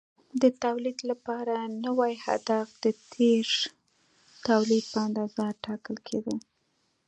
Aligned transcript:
د 0.41 0.43
تولید 0.63 0.99
لپاره 1.09 1.55
نوی 1.85 2.13
هدف 2.25 2.67
د 2.83 2.85
تېر 3.13 3.47
تولید 4.47 4.83
په 4.93 4.99
اندازه 5.07 5.43
ټاکل 5.65 5.97
کېده. 6.07 6.35